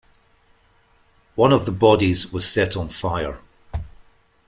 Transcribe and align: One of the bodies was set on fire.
One 1.35 1.53
of 1.53 1.67
the 1.67 1.71
bodies 1.71 2.33
was 2.33 2.49
set 2.49 2.75
on 2.75 2.89
fire. 2.89 3.39